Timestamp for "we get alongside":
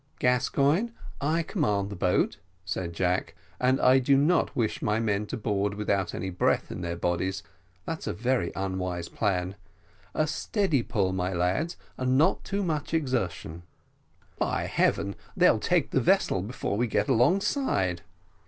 16.77-18.01